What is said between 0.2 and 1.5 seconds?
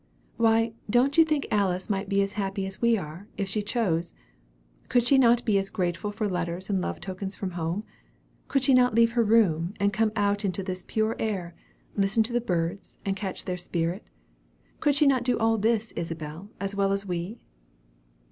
"Why, don't you think